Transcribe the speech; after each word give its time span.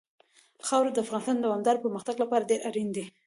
خاوره 0.67 0.91
د 0.93 0.97
افغانستان 1.05 1.35
د 1.37 1.41
دوامداره 1.45 1.83
پرمختګ 1.85 2.15
لپاره 2.23 2.47
ډېر 2.51 2.59
اړین 2.69 2.89
دي. 2.95 3.05